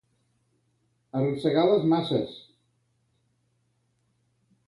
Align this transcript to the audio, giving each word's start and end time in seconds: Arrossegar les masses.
Arrossegar 1.19 1.65
les 1.71 1.85
masses. 1.91 2.33